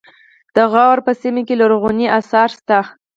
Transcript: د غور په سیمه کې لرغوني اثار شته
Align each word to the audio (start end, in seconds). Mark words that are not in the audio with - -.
د 0.55 0.57
غور 0.71 0.97
په 1.05 1.11
سیمه 1.21 1.41
کې 1.47 1.55
لرغوني 1.61 2.07
اثار 2.19 2.49
شته 2.57 2.79